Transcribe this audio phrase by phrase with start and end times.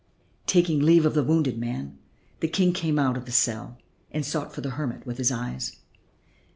[0.47, 1.99] Taking leave of the wounded man
[2.39, 3.77] the King came out of the cell
[4.09, 5.77] and sought for the hermit with his eyes.